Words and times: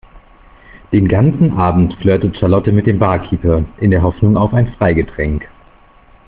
Den 0.91 1.07
ganzen 1.07 1.53
Abend 1.55 1.93
flirtete 2.01 2.35
Charlotte 2.39 2.71
mit 2.71 2.87
dem 2.87 2.97
Barkeeper 2.97 3.65
in 3.77 3.91
der 3.91 4.01
Hoffnung 4.01 4.35
auf 4.35 4.51
ein 4.51 4.73
Freigetränk. 4.79 5.47